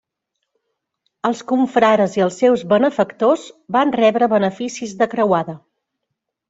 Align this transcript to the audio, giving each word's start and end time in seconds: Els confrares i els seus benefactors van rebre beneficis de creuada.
Els 1.29 1.43
confrares 1.51 2.17
i 2.21 2.25
els 2.29 2.39
seus 2.43 2.65
benefactors 2.73 3.47
van 3.79 3.95
rebre 4.01 4.33
beneficis 4.37 5.01
de 5.03 5.15
creuada. 5.15 5.61